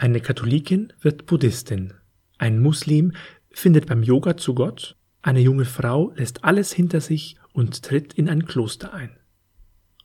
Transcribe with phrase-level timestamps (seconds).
[0.00, 1.92] Eine Katholikin wird Buddhistin.
[2.38, 3.12] Ein Muslim
[3.50, 4.96] findet beim Yoga zu Gott.
[5.20, 9.10] Eine junge Frau lässt alles hinter sich und tritt in ein Kloster ein.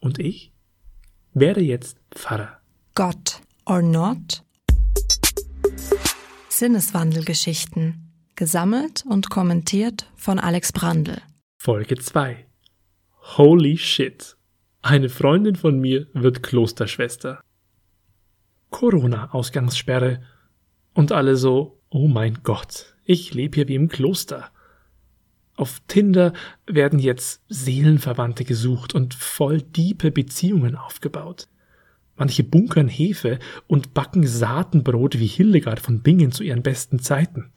[0.01, 0.51] Und ich
[1.33, 2.59] werde jetzt Pfarrer.
[2.93, 4.43] God or not?
[6.49, 8.11] Sinneswandelgeschichten.
[8.35, 11.21] Gesammelt und kommentiert von Alex Brandl.
[11.57, 12.45] Folge 2.
[13.37, 14.35] Holy shit.
[14.81, 17.44] Eine Freundin von mir wird Klosterschwester.
[18.75, 20.19] Corona-Ausgangssperre.
[20.93, 24.51] Und alle so, oh mein Gott, ich lebe hier wie im Kloster.
[25.55, 26.33] Auf Tinder
[26.67, 31.47] werden jetzt Seelenverwandte gesucht und voll diepe Beziehungen aufgebaut.
[32.17, 37.51] Manche bunkern Hefe und backen Saatenbrot wie Hildegard von Bingen zu ihren besten Zeiten.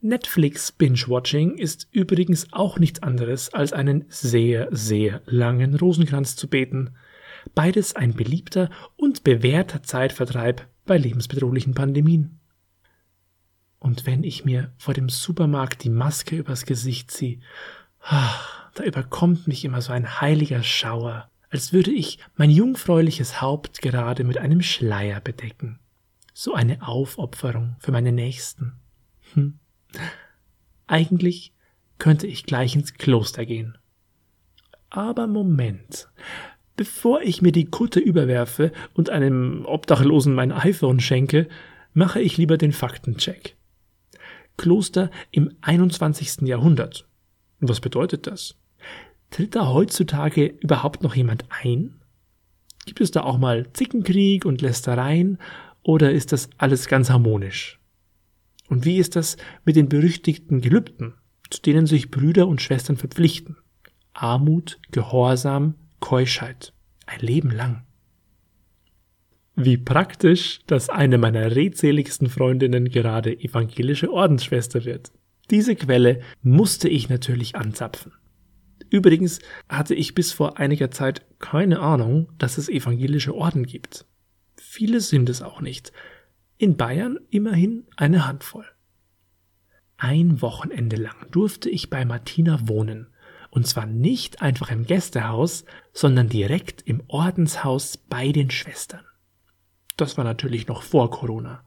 [0.00, 6.94] Netflix Binge-Watching ist übrigens auch nichts anderes als einen sehr, sehr langen Rosenkranz zu beten.
[7.54, 12.40] Beides ein beliebter und bewährter Zeitvertreib bei lebensbedrohlichen Pandemien.
[13.78, 17.40] Und wenn ich mir vor dem Supermarkt die Maske übers Gesicht ziehe,
[18.74, 24.24] da überkommt mich immer so ein heiliger Schauer, als würde ich mein jungfräuliches Haupt gerade
[24.24, 25.78] mit einem Schleier bedecken.
[26.32, 28.72] So eine Aufopferung für meine Nächsten.
[29.34, 29.58] Hm.
[30.86, 31.52] Eigentlich
[31.98, 33.76] könnte ich gleich ins Kloster gehen.
[34.88, 36.08] Aber Moment.
[36.76, 41.48] Bevor ich mir die Kutte überwerfe und einem Obdachlosen mein iPhone schenke,
[41.92, 43.56] mache ich lieber den Faktencheck.
[44.56, 46.42] Kloster im 21.
[46.42, 47.06] Jahrhundert.
[47.60, 48.56] Was bedeutet das?
[49.30, 52.00] Tritt da heutzutage überhaupt noch jemand ein?
[52.86, 55.38] Gibt es da auch mal Zickenkrieg und Lästereien
[55.82, 57.80] oder ist das alles ganz harmonisch?
[58.68, 61.14] Und wie ist das mit den berüchtigten Gelübden,
[61.50, 63.56] zu denen sich Brüder und Schwestern verpflichten?
[64.14, 66.74] Armut, Gehorsam, Keuschheit.
[67.06, 67.86] Ein Leben lang.
[69.54, 75.12] Wie praktisch, dass eine meiner redseligsten Freundinnen gerade evangelische Ordensschwester wird.
[75.50, 78.12] Diese Quelle musste ich natürlich anzapfen.
[78.90, 84.04] Übrigens hatte ich bis vor einiger Zeit keine Ahnung, dass es evangelische Orden gibt.
[84.56, 85.92] Viele sind es auch nicht.
[86.58, 88.66] In Bayern immerhin eine Handvoll.
[89.96, 93.11] Ein Wochenende lang durfte ich bei Martina wohnen.
[93.52, 99.04] Und zwar nicht einfach im Gästehaus, sondern direkt im Ordenshaus bei den Schwestern.
[99.98, 101.62] Das war natürlich noch vor Corona.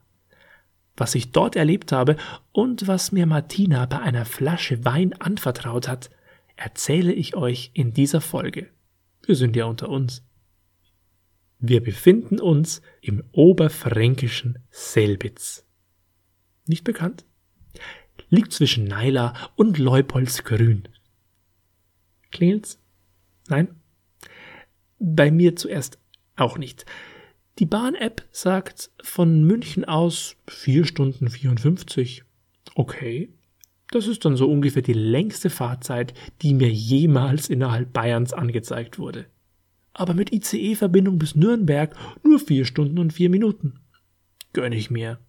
[0.98, 2.18] Was ich dort erlebt habe
[2.52, 6.10] und was mir Martina bei einer Flasche Wein anvertraut hat,
[6.56, 8.72] erzähle ich euch in dieser Folge.
[9.24, 10.26] Wir sind ja unter uns.
[11.60, 15.68] Wir befinden uns im oberfränkischen Selbitz.
[16.66, 17.26] Nicht bekannt?
[18.30, 20.88] Liegt zwischen Naila und Leupoldsgrün.
[22.36, 22.80] Klingelt's?
[23.48, 23.70] Nein?
[25.00, 25.98] Bei mir zuerst
[26.36, 26.86] auch nicht.
[27.60, 32.24] Die Bahn-App sagt von München aus 4 Stunden 54.
[32.76, 33.34] Okay.
[33.92, 39.28] Das ist dann so ungefähr die längste Fahrzeit, die mir jemals innerhalb Bayerns angezeigt wurde.
[39.94, 43.80] Aber mit ICE-Verbindung bis Nürnberg nur 4 Stunden und 4 Minuten.
[44.52, 45.20] Gönn ich mir.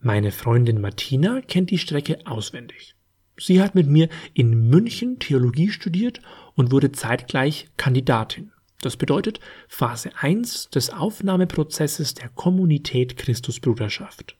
[0.00, 2.95] Meine Freundin Martina kennt die Strecke auswendig.
[3.38, 6.20] Sie hat mit mir in München Theologie studiert
[6.54, 8.52] und wurde zeitgleich Kandidatin.
[8.80, 14.36] Das bedeutet Phase 1 des Aufnahmeprozesses der Kommunität Christusbruderschaft.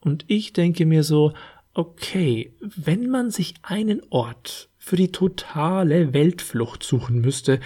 [0.00, 1.32] Und ich denke mir so,
[1.74, 7.60] okay, wenn man sich einen Ort für die totale Weltflucht suchen müsste,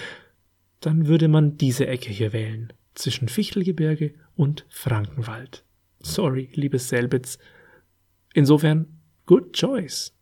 [0.81, 5.65] dann würde man diese Ecke hier wählen, zwischen Fichtelgebirge und Frankenwald.
[6.01, 7.39] Sorry, liebes Selbitz.
[8.35, 10.13] Insofern, good choice.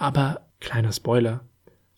[0.00, 1.44] Aber kleiner Spoiler,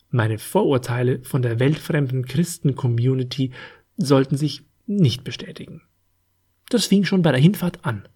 [0.09, 3.53] meine Vorurteile von der weltfremden Christen-Community
[3.99, 5.83] sollten sich nicht bestätigen.
[6.71, 8.09] Das fing schon bei der Hinfahrt an.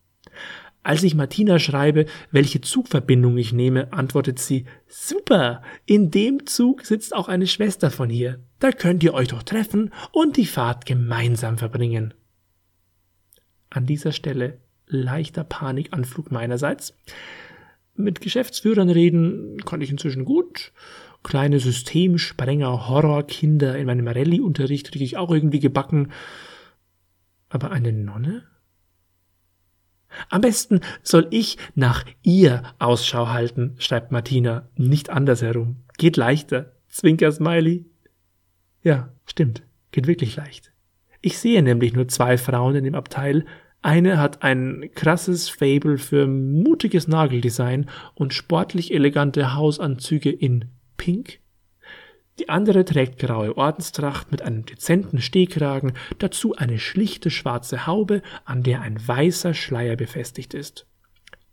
[0.83, 7.15] Als ich Martina schreibe, welche Zugverbindung ich nehme, antwortet sie, super, in dem Zug sitzt
[7.15, 8.41] auch eine Schwester von hier.
[8.61, 12.15] Da könnt ihr euch doch treffen und die Fahrt gemeinsam verbringen.
[13.69, 16.95] An dieser Stelle leichter Panikanflug meinerseits.
[17.97, 20.73] Mit Geschäftsführern reden konnte ich inzwischen gut.
[21.23, 26.13] Kleine Systemsprenger, Horrorkinder in meinem Rallye-Unterricht kriege ich auch irgendwie gebacken.
[27.49, 28.43] Aber eine Nonne?
[30.29, 35.77] Am besten soll ich nach ihr Ausschau halten, schreibt Martina, nicht andersherum.
[35.97, 36.73] Geht leichter.
[36.89, 37.87] Zwinker Smiley.
[38.83, 39.63] Ja, stimmt.
[39.91, 40.73] Geht wirklich leicht.
[41.21, 43.47] Ich sehe nämlich nur zwei Frauen in dem Abteil,
[43.85, 50.67] eine hat ein krasses Fable für mutiges Nageldesign und sportlich elegante Hausanzüge in
[50.97, 51.41] Pink.
[52.39, 58.63] Die andere trägt graue Ordenstracht mit einem dezenten Stehkragen, dazu eine schlichte schwarze Haube, an
[58.63, 60.87] der ein weißer Schleier befestigt ist.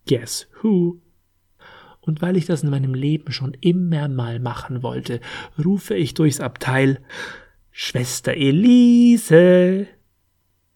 [0.08, 1.02] Guess who?
[2.00, 5.20] Und weil ich das in meinem Leben schon immer mal machen wollte,
[5.64, 7.00] rufe ich durchs Abteil
[7.72, 9.88] Schwester Elise.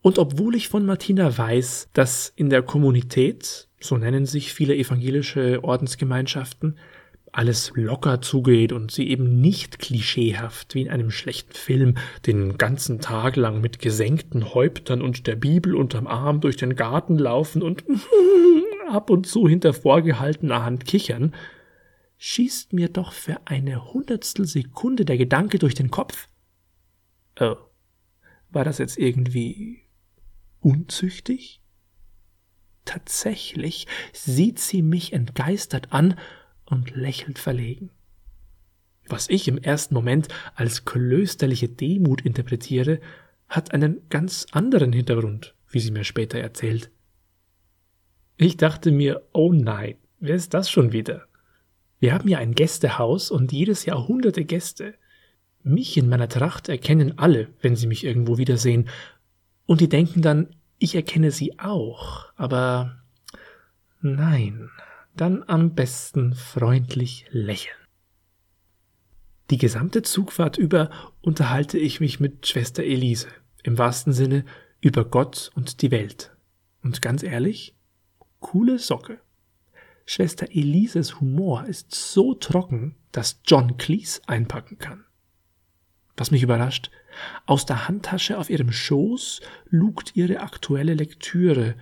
[0.06, 5.64] Und obwohl ich von Martina weiß, dass in der Kommunität, so nennen sich viele evangelische
[5.64, 6.78] Ordensgemeinschaften,
[7.32, 11.96] alles locker zugeht und sie eben nicht klischeehaft wie in einem schlechten Film
[12.28, 17.18] den ganzen Tag lang mit gesenkten Häuptern und der Bibel unterm Arm durch den Garten
[17.18, 17.84] laufen und
[18.88, 21.34] ab und zu hinter vorgehaltener Hand kichern,
[22.20, 26.28] schießt mir doch für eine Hundertstel Sekunde der Gedanke durch den Kopf.
[27.40, 27.56] Oh,
[28.52, 29.85] war das jetzt irgendwie
[30.66, 31.62] unzüchtig?
[32.86, 36.16] Tatsächlich sieht sie mich entgeistert an
[36.66, 37.92] und lächelt verlegen.
[39.08, 43.00] Was ich im ersten Moment als klösterliche Demut interpretiere,
[43.48, 46.90] hat einen ganz anderen Hintergrund, wie sie mir später erzählt.
[48.38, 51.28] Ich dachte mir, oh nein, wer ist das schon wieder?
[52.00, 54.96] Wir haben ja ein Gästehaus und jedes Jahr hunderte Gäste.
[55.62, 58.90] Mich in meiner Tracht erkennen alle, wenn sie mich irgendwo wiedersehen,
[59.66, 63.02] und die denken dann, ich erkenne sie auch, aber
[64.02, 64.70] nein,
[65.16, 67.78] dann am besten freundlich lächeln.
[69.50, 70.90] Die gesamte Zugfahrt über
[71.22, 73.28] unterhalte ich mich mit Schwester Elise,
[73.64, 74.44] im wahrsten Sinne
[74.82, 76.36] über Gott und die Welt.
[76.82, 77.76] Und ganz ehrlich,
[78.40, 79.20] coole Socke.
[80.06, 85.06] Schwester Elises Humor ist so trocken, dass John Cleese einpacken kann.
[86.18, 86.92] Was mich überrascht,
[87.46, 91.76] aus der Handtasche auf ihrem Schoß lugt ihre aktuelle Lektüre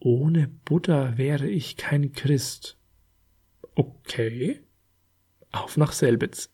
[0.00, 2.78] ohne Buddha wäre ich kein Christ.
[3.74, 4.60] Okay.
[5.52, 6.48] Auf nach Selbitz.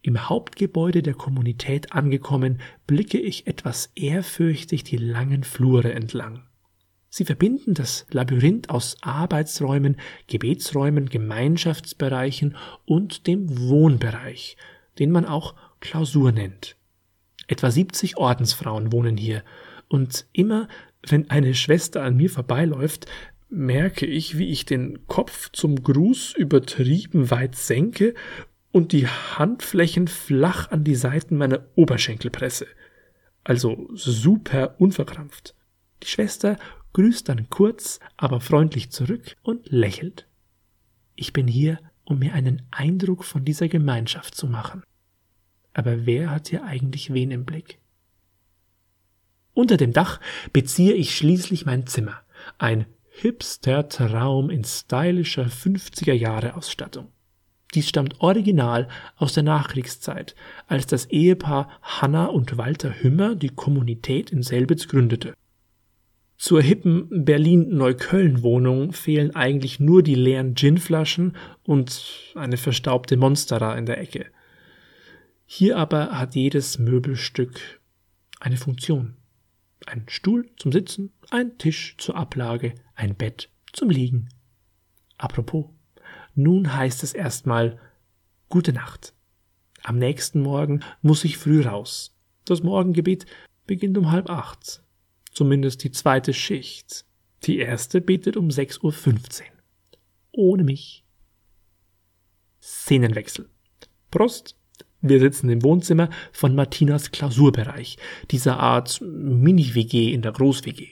[0.00, 6.46] Im Hauptgebäude der Kommunität angekommen, blicke ich etwas ehrfürchtig die langen Flure entlang.
[7.08, 9.96] Sie verbinden das Labyrinth aus Arbeitsräumen,
[10.28, 14.56] Gebetsräumen, Gemeinschaftsbereichen und dem Wohnbereich,
[14.98, 16.76] den man auch Klausur nennt.
[17.46, 19.42] Etwa 70 Ordensfrauen wohnen hier,
[19.88, 20.68] und immer
[21.06, 23.06] wenn eine Schwester an mir vorbeiläuft,
[23.48, 28.14] merke ich, wie ich den Kopf zum Gruß übertrieben weit senke
[28.72, 32.66] und die Handflächen flach an die Seiten meiner Oberschenkel presse.
[33.44, 35.54] Also super unverkrampft.
[36.02, 36.58] Die Schwester
[36.92, 40.26] grüßt dann kurz, aber freundlich zurück und lächelt.
[41.14, 44.82] Ich bin hier, um mir einen Eindruck von dieser Gemeinschaft zu machen.
[45.78, 47.78] Aber wer hat hier eigentlich wen im Blick?
[49.54, 50.18] Unter dem Dach
[50.52, 52.20] beziehe ich schließlich mein Zimmer.
[52.58, 57.12] Ein hipster Traum in stylischer 50er Jahre Ausstattung.
[57.74, 60.34] Dies stammt original aus der Nachkriegszeit,
[60.66, 65.32] als das Ehepaar Hanna und Walter Hümmer die Kommunität in Selbitz gründete.
[66.38, 74.00] Zur hippen Berlin-Neukölln-Wohnung fehlen eigentlich nur die leeren Ginflaschen und eine verstaubte Monstera in der
[74.00, 74.26] Ecke.
[75.50, 77.80] Hier aber hat jedes Möbelstück
[78.38, 79.16] eine Funktion.
[79.86, 84.28] Ein Stuhl zum Sitzen, ein Tisch zur Ablage, ein Bett zum Liegen.
[85.16, 85.64] Apropos,
[86.34, 87.80] nun heißt es erstmal
[88.50, 89.14] Gute Nacht.
[89.82, 92.14] Am nächsten Morgen muss ich früh raus.
[92.44, 93.24] Das Morgengebet
[93.66, 94.82] beginnt um halb acht.
[95.32, 97.06] Zumindest die zweite Schicht.
[97.44, 99.46] Die erste betet um 6.15 Uhr.
[100.32, 101.06] Ohne mich.
[102.60, 103.48] Szenenwechsel.
[104.10, 104.57] Prost
[105.00, 107.98] wir sitzen im Wohnzimmer von Martinas Klausurbereich,
[108.30, 110.88] dieser Art Mini-WG in der Groß-WG.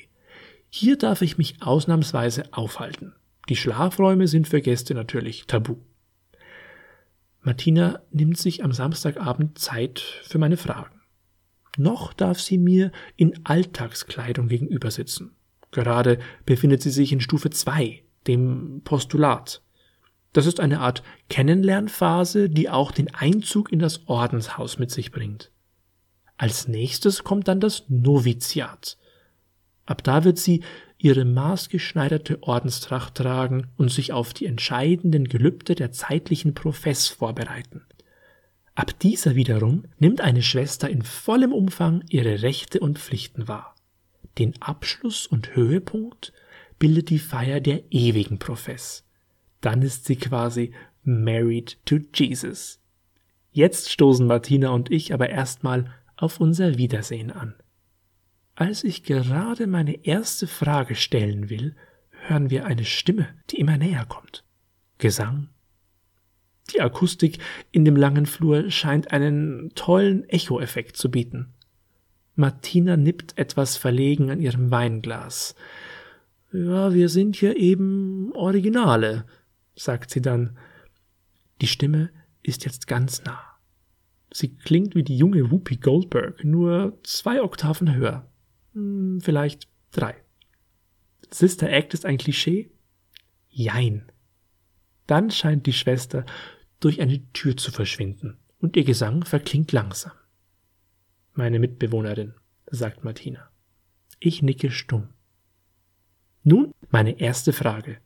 [0.71, 3.15] Hier darf ich mich ausnahmsweise aufhalten.
[3.49, 5.77] Die Schlafräume sind für Gäste natürlich tabu.
[7.43, 11.01] Martina nimmt sich am Samstagabend Zeit für meine Fragen.
[11.77, 15.37] Noch darf sie mir in Alltagskleidung gegenüber sitzen.
[15.71, 19.63] Gerade befindet sie sich in Stufe 2, dem Postulat.
[20.37, 25.51] Das ist eine Art Kennenlernphase, die auch den Einzug in das Ordenshaus mit sich bringt.
[26.37, 28.99] Als nächstes kommt dann das Noviziat.
[29.87, 30.63] Ab da wird sie
[30.99, 37.87] ihre maßgeschneiderte Ordenstracht tragen und sich auf die entscheidenden Gelübde der zeitlichen Profess vorbereiten.
[38.75, 43.75] Ab dieser wiederum nimmt eine Schwester in vollem Umfang ihre Rechte und Pflichten wahr.
[44.37, 46.35] Den Abschluss und Höhepunkt
[46.79, 49.06] bildet die Feier der ewigen Profess
[49.67, 52.81] dann ist sie quasi married to Jesus.
[53.51, 57.57] Jetzt stoßen Martina und ich aber erstmal auf unser Wiedersehen an.
[58.55, 61.75] Als ich gerade meine erste Frage stellen will,
[62.11, 64.45] hören wir eine Stimme, die immer näher kommt.
[64.99, 65.49] Gesang,
[66.73, 67.39] Die Akustik
[67.73, 71.55] in dem langen Flur scheint einen tollen Echoeffekt zu bieten.
[72.37, 75.57] Martina nippt etwas verlegen an ihrem Weinglas.
[76.53, 79.25] Ja, wir sind hier eben Originale,
[79.77, 80.59] sagt sie dann.
[81.61, 82.11] Die Stimme
[82.43, 83.41] ist jetzt ganz nah.
[84.33, 88.29] Sie klingt wie die junge Whoopi Goldberg, nur zwei Oktaven höher.
[88.73, 90.17] Hm, vielleicht drei.
[91.31, 92.71] Sister Act ist ein Klischee?
[93.49, 94.11] Jein.
[95.07, 96.27] Dann scheint die Schwester
[96.81, 100.13] durch eine Tür zu verschwinden und ihr Gesang verklingt langsam.
[101.33, 102.35] Meine Mitbewohnerin,
[102.67, 103.51] sagt Martina.
[104.19, 105.09] Ich nicke stumm.
[106.43, 107.99] Nun meine erste Frage.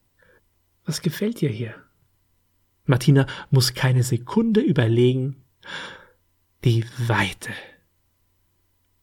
[0.84, 1.74] Was gefällt dir hier?
[2.84, 5.44] Martina muss keine Sekunde überlegen.
[6.64, 7.52] Die Weite.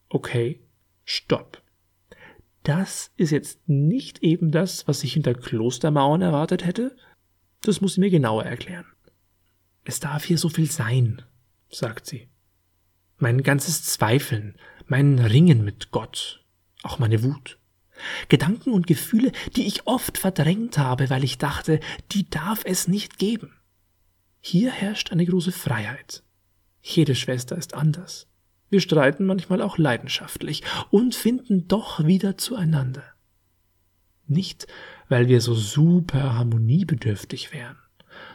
[0.08, 0.60] Okay,
[1.04, 1.62] stopp.
[2.62, 6.96] Das ist jetzt nicht eben das, was ich hinter Klostermauern erwartet hätte.
[7.62, 8.86] Das muss sie mir genauer erklären.
[9.84, 11.22] Es darf hier so viel sein,
[11.70, 12.28] sagt sie.
[13.16, 14.54] Mein ganzes Zweifeln,
[14.86, 16.44] mein Ringen mit Gott,
[16.82, 17.57] auch meine Wut.
[18.28, 21.80] Gedanken und Gefühle, die ich oft verdrängt habe, weil ich dachte,
[22.12, 23.52] die darf es nicht geben.
[24.40, 26.22] Hier herrscht eine große Freiheit.
[26.80, 28.28] Jede Schwester ist anders.
[28.70, 33.04] Wir streiten manchmal auch leidenschaftlich und finden doch wieder zueinander.
[34.26, 34.66] Nicht,
[35.08, 37.78] weil wir so super harmoniebedürftig wären,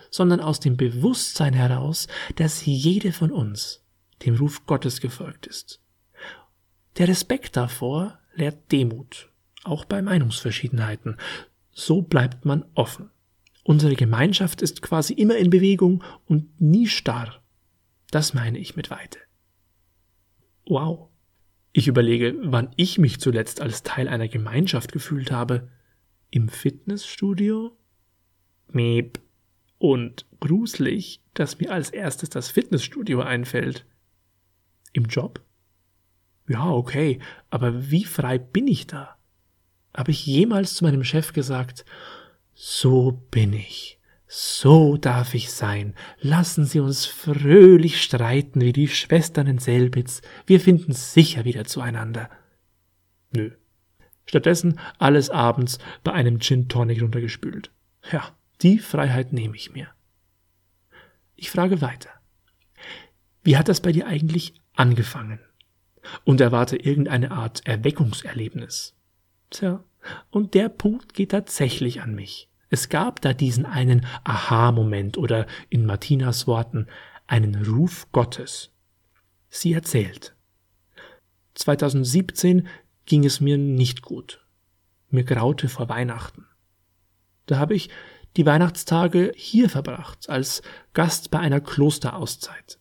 [0.10, 3.84] sondern aus dem Bewusstsein heraus, dass jede von uns
[4.26, 5.82] dem Ruf Gottes gefolgt ist.
[6.98, 9.30] Der Respekt davor lehrt Demut,
[9.64, 11.18] auch bei Meinungsverschiedenheiten.
[11.72, 13.10] So bleibt man offen.
[13.64, 17.42] Unsere Gemeinschaft ist quasi immer in Bewegung und nie starr.
[18.12, 19.20] Das meine ich mit Weite.
[20.68, 21.10] Wow.
[21.72, 25.70] Ich überlege, wann ich mich zuletzt als Teil einer Gemeinschaft gefühlt habe.
[26.30, 27.76] Im Fitnessstudio?
[28.68, 29.20] Meep
[29.80, 33.86] und gruselig, dass mir als erstes das Fitnessstudio einfällt.
[34.92, 35.42] Im Job?
[36.48, 39.18] Ja, okay, aber wie frei bin ich da?
[39.96, 41.86] Habe ich jemals zu meinem Chef gesagt,
[42.54, 49.48] so bin ich, so darf ich sein, lassen Sie uns fröhlich streiten wie die Schwestern
[49.48, 52.30] in Selbitz, wir finden sicher wieder zueinander.
[53.32, 53.52] Nö.
[54.26, 57.72] Stattdessen alles abends bei einem Gin Tonic runtergespült.
[58.12, 59.88] Ja, die Freiheit nehme ich mir.
[61.36, 62.10] Ich frage weiter.
[63.44, 65.40] Wie hat das bei dir eigentlich angefangen?
[66.24, 68.96] Und erwarte irgendeine Art Erweckungserlebnis.
[69.54, 69.84] Tja,
[70.32, 72.50] und der Punkt geht tatsächlich an mich.
[72.72, 76.88] Es gab da diesen einen Aha-Moment oder in Martinas Worten
[77.28, 78.72] einen Ruf Gottes.
[79.50, 80.36] Sie erzählt.
[81.54, 82.68] 2017
[83.06, 84.44] ging es mir nicht gut.
[85.10, 86.48] Mir graute vor Weihnachten.
[87.46, 87.90] Da habe ich
[88.36, 92.80] die Weihnachtstage hier verbracht, als Gast bei einer Klosterauszeit.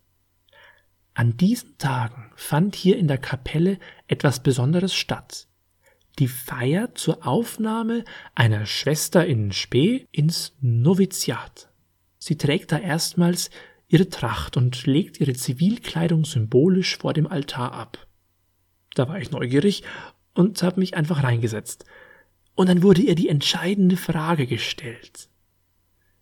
[1.12, 5.48] An diesen Tagen fand hier in der Kapelle etwas Besonderes statt.
[6.18, 8.04] Die Feier zur Aufnahme
[8.34, 11.70] einer Schwester in Spee ins Noviziat.
[12.18, 13.50] Sie trägt da erstmals
[13.88, 18.06] ihre Tracht und legt ihre Zivilkleidung symbolisch vor dem Altar ab.
[18.94, 19.82] Da war ich neugierig
[20.34, 21.84] und habe mich einfach reingesetzt.
[22.54, 25.28] Und dann wurde ihr die entscheidende Frage gestellt.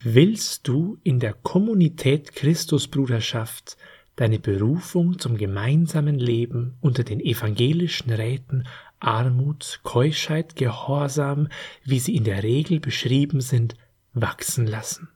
[0.01, 3.77] Willst du in der Kommunität Christusbruderschaft
[4.17, 8.67] deine Berufung zum gemeinsamen Leben unter den evangelischen Räten
[9.01, 11.49] Armut, Keuschheit, Gehorsam,
[11.85, 13.75] wie sie in der Regel beschrieben sind,
[14.13, 15.09] wachsen lassen?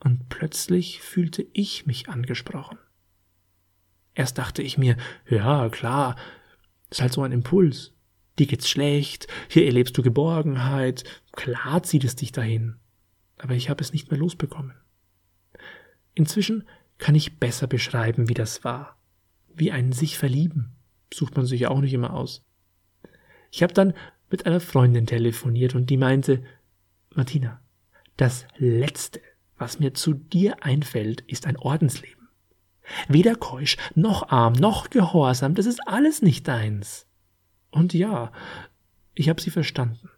[0.00, 2.78] Und plötzlich fühlte ich mich angesprochen.
[4.14, 4.96] Erst dachte ich mir,
[5.28, 6.16] ja, klar,
[6.90, 7.94] ist halt so ein Impuls
[8.38, 12.76] dir geht's schlecht, hier erlebst du Geborgenheit, klar zieht es dich dahin.
[13.38, 14.74] Aber ich habe es nicht mehr losbekommen.
[16.14, 16.64] Inzwischen
[16.98, 18.98] kann ich besser beschreiben, wie das war.
[19.54, 20.73] Wie ein sich verlieben.
[21.14, 22.44] Sucht man sich ja auch nicht immer aus.
[23.50, 23.94] Ich habe dann
[24.30, 26.42] mit einer Freundin telefoniert und die meinte,
[27.14, 27.60] Martina,
[28.16, 29.20] das Letzte,
[29.56, 32.28] was mir zu dir einfällt, ist ein Ordensleben.
[33.08, 37.06] Weder keusch, noch arm, noch gehorsam, das ist alles nicht deins.
[37.70, 38.32] Und ja,
[39.14, 40.10] ich habe sie verstanden.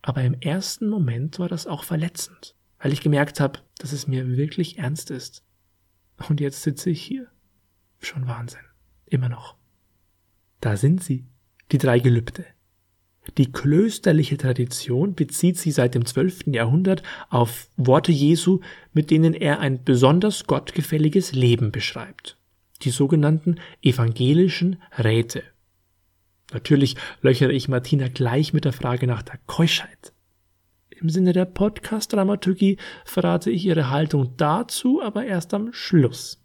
[0.00, 4.36] Aber im ersten Moment war das auch verletzend, weil ich gemerkt habe, dass es mir
[4.36, 5.44] wirklich ernst ist.
[6.28, 7.28] Und jetzt sitze ich hier.
[8.00, 8.64] Schon Wahnsinn.
[9.06, 9.61] Immer noch.
[10.62, 11.26] Da sind sie,
[11.72, 12.46] die drei Gelübde.
[13.36, 18.60] Die klösterliche Tradition bezieht sie seit dem zwölften Jahrhundert auf Worte Jesu,
[18.92, 22.38] mit denen er ein besonders gottgefälliges Leben beschreibt.
[22.82, 25.42] Die sogenannten evangelischen Räte.
[26.52, 30.12] Natürlich löchere ich Martina gleich mit der Frage nach der Keuschheit.
[30.90, 36.40] Im Sinne der Podcast-Dramaturgie verrate ich ihre Haltung dazu aber erst am Schluss.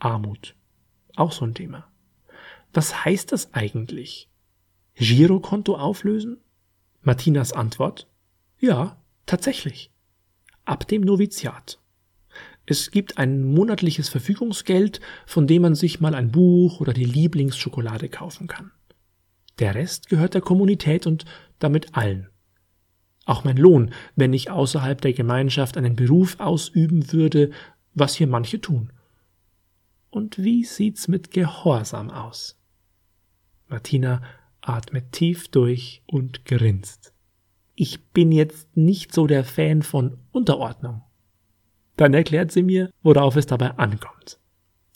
[0.00, 0.56] Armut.
[1.14, 1.89] Auch so ein Thema.
[2.72, 4.28] Was heißt das eigentlich?
[4.94, 6.38] Girokonto auflösen?
[7.02, 8.06] Martinas Antwort?
[8.58, 8.96] Ja,
[9.26, 9.90] tatsächlich.
[10.64, 11.80] Ab dem Noviziat.
[12.66, 18.08] Es gibt ein monatliches Verfügungsgeld, von dem man sich mal ein Buch oder die Lieblingsschokolade
[18.08, 18.70] kaufen kann.
[19.58, 21.24] Der Rest gehört der Kommunität und
[21.58, 22.28] damit allen.
[23.24, 27.50] Auch mein Lohn, wenn ich außerhalb der Gemeinschaft einen Beruf ausüben würde,
[27.94, 28.92] was hier manche tun.
[30.10, 32.59] Und wie sieht's mit Gehorsam aus?
[33.70, 34.22] Martina
[34.60, 37.12] atmet tief durch und grinst.
[37.74, 41.02] Ich bin jetzt nicht so der Fan von Unterordnung.
[41.96, 44.38] Dann erklärt sie mir, worauf es dabei ankommt.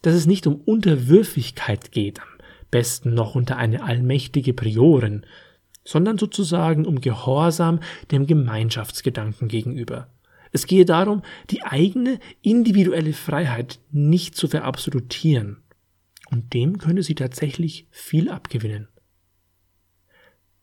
[0.03, 2.29] Dass es nicht um Unterwürfigkeit geht, am
[2.71, 5.25] besten noch unter eine allmächtige Priorin,
[5.85, 10.09] sondern sozusagen um Gehorsam dem Gemeinschaftsgedanken gegenüber.
[10.53, 15.64] Es gehe darum, die eigene individuelle Freiheit nicht zu verabsolutieren.
[16.35, 18.89] Und dem könne sie tatsächlich viel abgewinnen.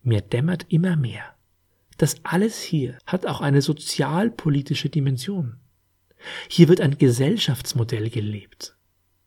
[0.04, 1.24] Mir dämmert immer mehr.
[1.98, 5.62] Das alles hier hat auch eine sozialpolitische Dimension.
[6.50, 8.76] Hier wird ein Gesellschaftsmodell gelebt.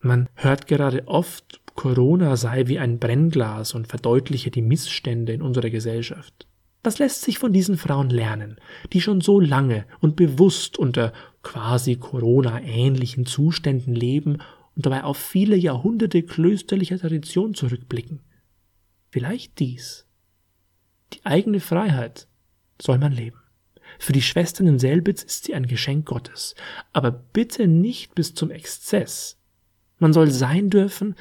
[0.00, 5.70] Man hört gerade oft, Corona sei wie ein Brennglas und verdeutliche die Missstände in unserer
[5.70, 6.46] Gesellschaft.
[6.82, 8.56] Was lässt sich von diesen Frauen lernen,
[8.92, 14.42] die schon so lange und bewusst unter quasi Corona-ähnlichen Zuständen leben
[14.76, 18.20] und dabei auf viele Jahrhunderte klösterlicher Tradition zurückblicken?
[19.10, 20.06] Vielleicht dies.
[21.12, 22.26] Die eigene Freiheit
[22.80, 23.38] soll man leben.
[23.98, 26.54] Für die Schwestern in Selbitz ist sie ein Geschenk Gottes.
[26.92, 29.38] Aber bitte nicht bis zum Exzess.
[29.98, 31.14] Man soll sein dürfen,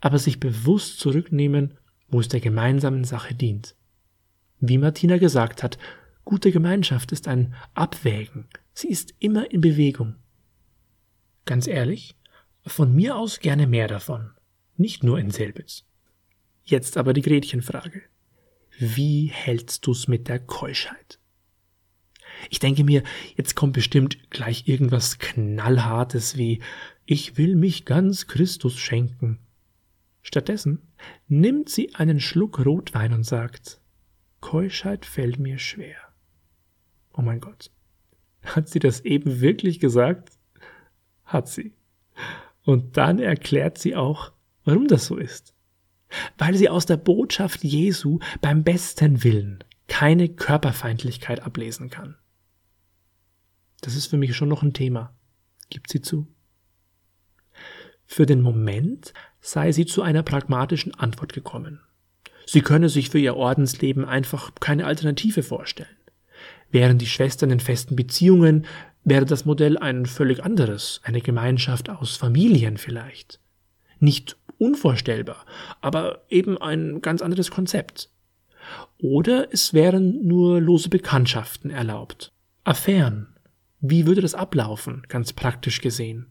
[0.00, 1.74] aber sich bewusst zurücknehmen,
[2.08, 3.74] wo es der gemeinsamen Sache dient.
[4.60, 5.78] Wie Martina gesagt hat,
[6.24, 8.48] gute Gemeinschaft ist ein Abwägen.
[8.74, 10.16] Sie ist immer in Bewegung.
[11.44, 12.16] Ganz ehrlich,
[12.68, 14.30] von mir aus gerne mehr davon.
[14.76, 15.84] Nicht nur in Selbitz.
[16.64, 18.02] Jetzt aber die Gretchenfrage.
[18.78, 21.18] Wie hältst du's mit der Keuschheit?
[22.50, 23.02] Ich denke mir,
[23.36, 26.60] jetzt kommt bestimmt gleich irgendwas Knallhartes wie
[27.06, 29.38] Ich will mich ganz Christus schenken.
[30.22, 30.82] Stattdessen
[31.26, 33.80] nimmt sie einen Schluck Rotwein und sagt
[34.40, 35.96] Keuschheit fällt mir schwer.
[37.12, 37.70] Oh mein Gott.
[38.42, 40.30] Hat sie das eben wirklich gesagt?
[41.24, 41.74] Hat sie.
[42.68, 44.30] Und dann erklärt sie auch,
[44.64, 45.54] warum das so ist.
[46.36, 52.18] Weil sie aus der Botschaft Jesu beim besten Willen keine Körperfeindlichkeit ablesen kann.
[53.80, 55.16] Das ist für mich schon noch ein Thema.
[55.70, 56.28] Gibt sie zu?
[58.04, 61.80] Für den Moment sei sie zu einer pragmatischen Antwort gekommen.
[62.44, 65.96] Sie könne sich für ihr Ordensleben einfach keine Alternative vorstellen.
[66.70, 68.66] Wären die Schwestern in festen Beziehungen,
[69.08, 73.40] wäre das Modell ein völlig anderes, eine Gemeinschaft aus Familien vielleicht.
[74.00, 75.44] Nicht unvorstellbar,
[75.80, 78.10] aber eben ein ganz anderes Konzept.
[79.00, 82.32] Oder es wären nur lose Bekanntschaften erlaubt.
[82.64, 83.28] Affären,
[83.80, 86.26] wie würde das ablaufen, ganz praktisch gesehen?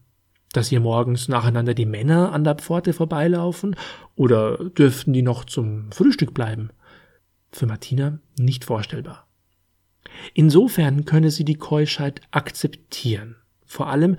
[0.52, 3.76] Dass hier morgens nacheinander die Männer an der Pforte vorbeilaufen
[4.16, 6.70] oder dürften die noch zum Frühstück bleiben?
[7.50, 9.27] Für Martina nicht vorstellbar.
[10.34, 14.16] Insofern könne sie die Keuschheit akzeptieren, vor allem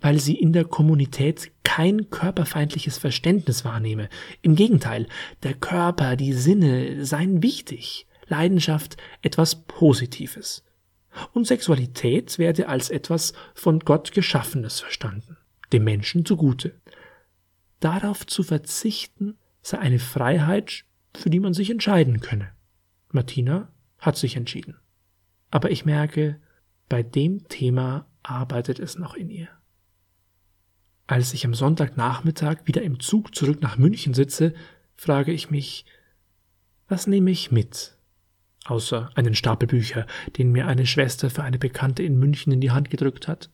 [0.00, 4.08] weil sie in der Kommunität kein körperfeindliches Verständnis wahrnehme.
[4.42, 5.06] Im Gegenteil,
[5.42, 10.64] der Körper, die Sinne seien wichtig, Leidenschaft etwas Positives
[11.32, 15.36] und Sexualität werde als etwas von Gott Geschaffenes verstanden,
[15.72, 16.80] dem Menschen zugute.
[17.80, 20.84] Darauf zu verzichten sei eine Freiheit,
[21.16, 22.52] für die man sich entscheiden könne.
[23.10, 24.76] Martina hat sich entschieden.
[25.50, 26.40] Aber ich merke,
[26.88, 29.48] bei dem Thema arbeitet es noch in ihr.
[31.06, 34.54] Als ich am Sonntagnachmittag wieder im Zug zurück nach München sitze,
[34.96, 35.86] frage ich mich,
[36.88, 37.98] was nehme ich mit
[38.70, 40.06] außer einen Stapel Bücher,
[40.36, 43.50] den mir eine Schwester für eine Bekannte in München in die Hand gedrückt hat.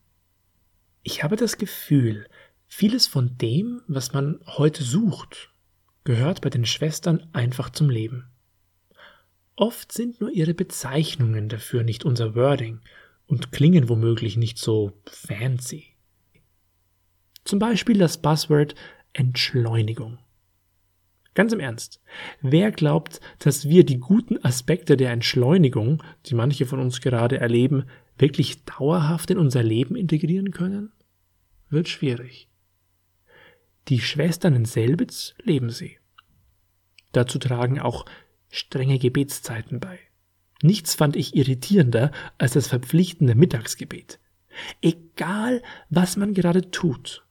[1.03, 2.27] Ich habe das Gefühl,
[2.67, 5.53] vieles von dem, was man heute sucht,
[6.05, 8.27] gehört bei den Schwestern einfach zum Leben.
[9.57, 12.81] Oft sind nur ihre Bezeichnungen dafür nicht unser Wording
[13.27, 15.95] und klingen womöglich nicht so fancy.
[17.45, 18.75] Zum Beispiel das Buzzword
[19.13, 20.19] Entschleunigung.
[21.35, 22.01] Ganz im Ernst.
[22.41, 27.85] Wer glaubt, dass wir die guten Aspekte der Entschleunigung, die manche von uns gerade erleben,
[28.19, 30.93] wirklich dauerhaft in unser Leben integrieren können?
[31.71, 32.49] Wird schwierig.
[33.89, 35.99] Die Schwestern in Selbitz leben sie.
[37.13, 38.07] Dazu tragen auch
[38.55, 39.99] strenge Gebetszeiten bei.
[40.63, 44.21] Nichts fand ich irritierender als das verpflichtende Mittagsgebet.
[44.81, 47.27] Egal, was man gerade tut.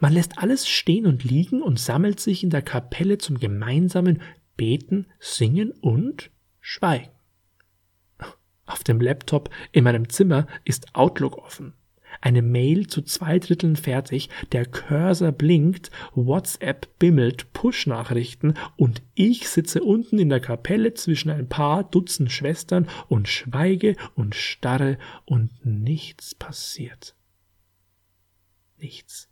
[0.00, 4.20] Man lässt alles stehen und liegen und sammelt sich in der Kapelle zum gemeinsamen
[4.56, 7.10] Beten, Singen und Schweigen.
[8.66, 11.72] Auf dem Laptop in meinem Zimmer ist Outlook offen
[12.20, 19.82] eine Mail zu zwei Dritteln fertig, der Cursor blinkt, WhatsApp bimmelt, Push-Nachrichten und ich sitze
[19.82, 26.34] unten in der Kapelle zwischen ein paar Dutzend Schwestern und schweige und starre und nichts
[26.34, 27.14] passiert.
[28.78, 29.28] Nichts.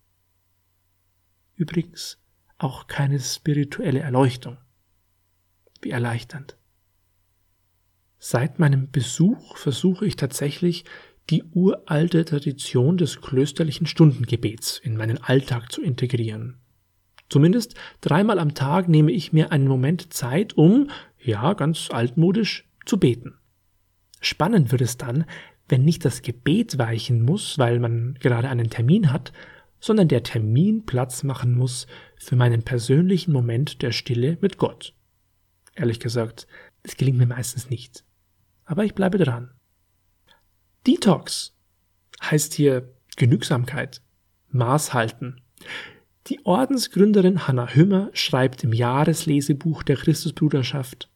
[1.54, 2.18] Übrigens
[2.58, 4.58] auch keine spirituelle Erleuchtung.
[5.82, 6.56] Wie erleichternd.
[8.18, 10.84] Seit meinem Besuch versuche ich tatsächlich,
[11.30, 16.58] die uralte Tradition des klösterlichen Stundengebets in meinen Alltag zu integrieren.
[17.28, 22.98] Zumindest dreimal am Tag nehme ich mir einen Moment Zeit, um, ja, ganz altmodisch, zu
[22.98, 23.34] beten.
[24.20, 25.24] Spannend wird es dann,
[25.68, 29.32] wenn nicht das Gebet weichen muss, weil man gerade einen Termin hat,
[29.80, 34.94] sondern der Termin Platz machen muss für meinen persönlichen Moment der Stille mit Gott.
[35.74, 36.46] Ehrlich gesagt,
[36.82, 38.04] es gelingt mir meistens nicht.
[38.64, 39.55] Aber ich bleibe dran.
[40.86, 41.56] Detox
[42.22, 44.02] heißt hier Genügsamkeit,
[44.50, 45.40] Maß halten.
[46.28, 51.10] Die Ordensgründerin Hannah Hümmer schreibt im Jahreslesebuch der Christusbruderschaft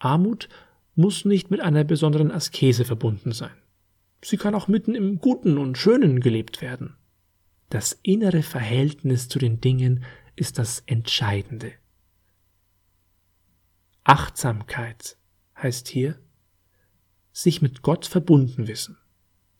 [0.00, 0.48] Armut
[0.94, 3.54] muss nicht mit einer besonderen Askese verbunden sein.
[4.22, 6.96] Sie kann auch mitten im Guten und Schönen gelebt werden.
[7.68, 10.04] Das innere Verhältnis zu den Dingen
[10.36, 11.72] ist das Entscheidende.
[14.04, 15.16] Achtsamkeit
[15.56, 16.18] heißt hier
[17.32, 18.98] sich mit Gott verbunden wissen,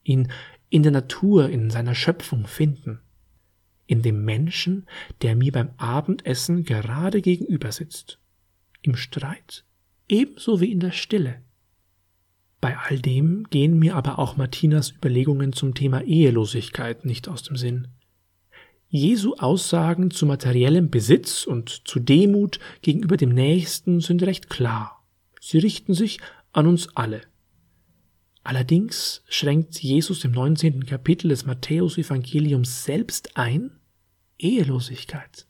[0.03, 0.31] ihn
[0.69, 3.01] in der Natur, in seiner Schöpfung finden,
[3.87, 4.87] in dem Menschen,
[5.23, 8.19] der mir beim Abendessen gerade gegenüber sitzt,
[8.83, 9.65] im Streit,
[10.09, 11.43] ebenso wie in der Stille.
[12.61, 17.57] Bei all dem gehen mir aber auch Martinas Überlegungen zum Thema Ehelosigkeit nicht aus dem
[17.57, 17.89] Sinn.
[18.89, 25.05] Jesu Aussagen zu materiellem Besitz und zu Demut gegenüber dem Nächsten sind recht klar.
[25.41, 26.19] Sie richten sich
[26.53, 27.23] an uns alle.
[28.51, 30.85] Allerdings schränkt Jesus im 19.
[30.85, 33.79] Kapitel des Matthäus-Evangeliums selbst ein,
[34.39, 35.47] Ehelosigkeit.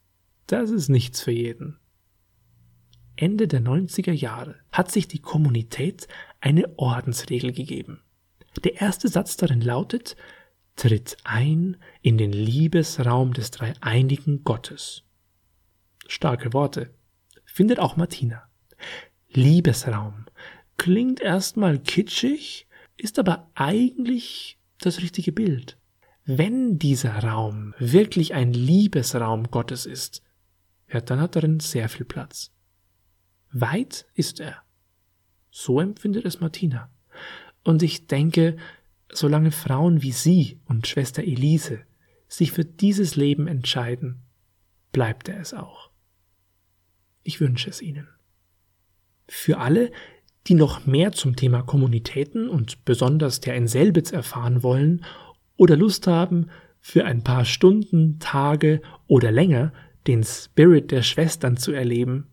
[0.47, 1.79] Das ist nichts für jeden.
[3.17, 6.09] Ende der 90er Jahre hat sich die Kommunität
[6.43, 8.03] eine Ordensregel gegeben.
[8.65, 10.15] Der erste Satz darin lautet,
[10.77, 15.05] tritt ein in den Liebesraum des dreieinigen Gottes.
[16.07, 16.91] Starke Worte.
[17.47, 18.43] Findet auch Martina.
[19.31, 20.27] Liebesraum.
[20.77, 22.67] Klingt erstmal kitschig,
[23.01, 25.79] ist aber eigentlich das richtige Bild.
[26.25, 30.23] Wenn dieser Raum wirklich ein Liebesraum Gottes ist,
[30.89, 32.53] ja, dann hat darin sehr viel Platz.
[33.53, 34.63] Weit ist er.
[35.51, 36.91] So empfindet es Martina.
[37.65, 38.57] Und ich denke,
[39.11, 41.85] solange Frauen wie sie und Schwester Elise
[42.29, 44.23] sich für dieses Leben entscheiden,
[44.93, 45.91] bleibt er es auch.
[47.23, 48.09] Ich wünsche es ihnen.
[49.27, 49.91] Für alle,
[50.46, 55.05] die noch mehr zum Thema Kommunitäten und besonders der in Selbitz erfahren wollen
[55.57, 56.50] oder Lust haben,
[56.81, 59.74] für ein paar Stunden, Tage oder länger
[60.07, 62.29] den Spirit der Schwestern zu erleben,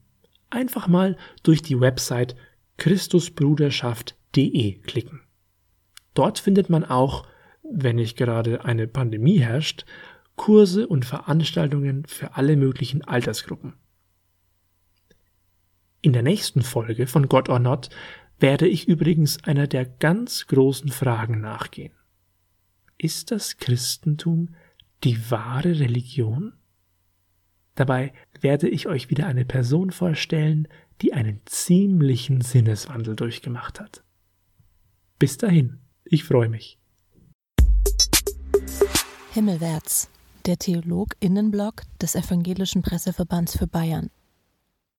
[0.49, 2.35] einfach mal durch die Website
[2.77, 5.21] christusbruderschaft.de klicken.
[6.13, 7.27] Dort findet man auch,
[7.69, 9.85] wenn nicht gerade eine Pandemie herrscht,
[10.37, 13.73] Kurse und Veranstaltungen für alle möglichen Altersgruppen.
[16.07, 17.89] In der nächsten Folge von God or Not
[18.39, 21.91] werde ich übrigens einer der ganz großen Fragen nachgehen.
[22.97, 24.55] Ist das Christentum
[25.03, 26.53] die wahre Religion?
[27.75, 30.69] Dabei werde ich euch wieder eine Person vorstellen,
[31.01, 34.01] die einen ziemlichen Sinneswandel durchgemacht hat.
[35.19, 36.79] Bis dahin, ich freue mich.
[39.33, 40.09] Himmelwärts,
[40.45, 44.09] der Theolog Innenblock des Evangelischen Presseverbands für Bayern.